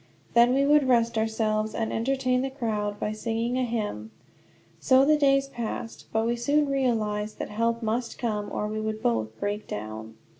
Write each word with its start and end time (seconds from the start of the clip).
Then 0.33 0.55
we 0.55 0.65
would 0.65 0.87
rest 0.87 1.15
ourselves, 1.15 1.75
and 1.75 1.93
entertain 1.93 2.41
the 2.41 2.49
crowd, 2.49 2.99
by 2.99 3.11
singing 3.11 3.55
a 3.59 3.63
hymn. 3.63 4.09
So 4.79 5.05
the 5.05 5.15
days 5.15 5.47
passed. 5.47 6.07
But 6.11 6.25
we 6.25 6.35
soon 6.35 6.67
realized 6.71 7.37
that 7.37 7.49
help 7.49 7.83
must 7.83 8.17
come, 8.17 8.51
or 8.51 8.67
we 8.67 8.79
would 8.81 9.03
both 9.03 9.39
break 9.39 9.67
down. 9.67 10.15